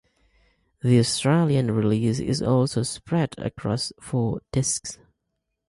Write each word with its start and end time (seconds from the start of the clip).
The 0.81 0.97
Australian 0.97 1.75
release 1.75 2.17
is 2.19 2.41
also 2.41 2.81
spread 2.81 3.35
across 3.37 3.93
four 4.01 4.41
discs. 4.51 4.97